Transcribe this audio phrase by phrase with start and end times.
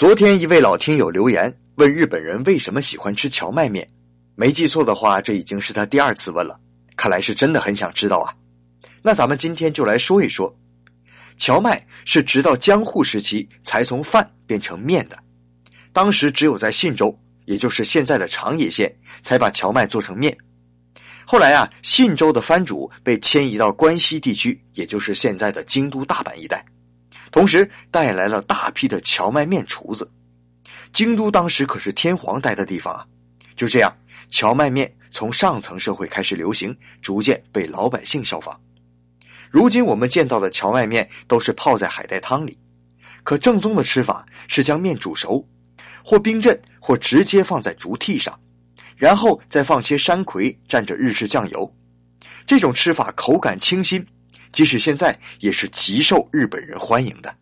[0.00, 3.86] 昨天一位老听友留言问日本人为什么喜欢吃荞麦面，
[4.34, 6.58] 没记错的话，这已经是他第二次问了，
[6.96, 8.32] 看来是真的很想知道啊。
[9.02, 10.58] 那咱们今天就来说一说，
[11.36, 15.18] 荞麦是直到江户时期才从饭变成面的，
[15.92, 17.14] 当时只有在信州，
[17.44, 18.90] 也就是现在的长野县，
[19.20, 20.34] 才把荞麦做成面。
[21.26, 26.64] 后来啊，信州的藩主被迁移到关西地区，也就是现在的京都、大阪一带。
[27.30, 30.10] 同时带来了大批的荞麦面厨子，
[30.92, 33.06] 京都当时可是天皇待的地方啊。
[33.56, 33.94] 就这样，
[34.30, 38.58] 荞麦面从上层社会开始流行，逐渐被老百姓效仿。
[39.50, 42.58] 如今我们见到的荞麦面都是泡在海带汤里，
[43.22, 45.46] 可正宗的吃法是将面煮熟，
[46.04, 48.38] 或冰镇，或直接放在竹屉上，
[48.96, 51.70] 然后再放些山葵蘸着日式酱油。
[52.46, 54.04] 这种吃法口感清新。
[54.52, 57.39] 即使现在也是极受日本人欢迎的。